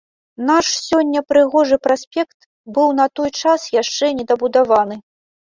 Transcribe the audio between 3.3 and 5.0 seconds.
час яшчэ не дабудаваны.